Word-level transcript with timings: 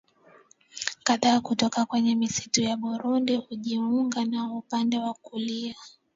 kadhaa 1.03 1.39
kutoka 1.41 1.85
kwenye 1.85 2.15
misitu 2.15 2.61
ya 2.61 2.77
Burundi 2.77 3.35
hujiunga 3.35 4.25
nao 4.25 4.57
upande 4.57 4.97
wa 4.97 5.13
kulia 5.13 5.75